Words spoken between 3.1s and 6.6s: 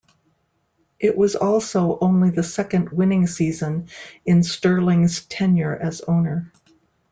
season in Sterling's tenure as owner.